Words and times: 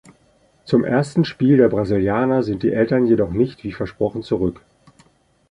Zum 0.65 0.83
ersten 0.83 1.25
Spiel 1.25 1.57
der 1.57 1.67
Brasilianer 1.69 2.41
sind 2.41 2.63
die 2.63 2.71
Eltern 2.73 3.05
jedoch 3.05 3.29
nicht 3.29 3.63
wie 3.63 3.71
versprochen 3.71 4.23
zurück. 4.23 4.59